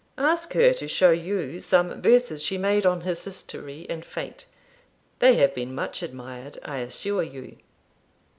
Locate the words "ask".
0.17-0.53